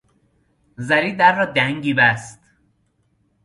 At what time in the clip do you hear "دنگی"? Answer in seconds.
1.45-1.93